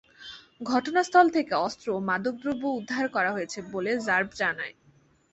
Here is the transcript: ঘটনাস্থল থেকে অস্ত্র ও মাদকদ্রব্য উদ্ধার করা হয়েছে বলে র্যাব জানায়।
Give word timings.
ঘটনাস্থল 0.63 1.25
থেকে 1.35 1.53
অস্ত্র 1.57 1.87
ও 1.91 2.09
মাদকদ্রব্য 2.09 2.63
উদ্ধার 2.79 3.05
করা 3.15 3.31
হয়েছে 3.31 3.59
বলে 3.73 3.91
র্যাব 3.99 4.27
জানায়। 4.39 4.73